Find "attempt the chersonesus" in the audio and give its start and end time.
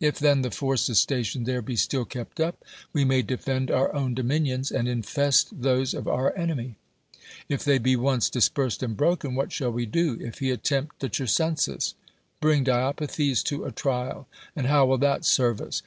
10.50-11.94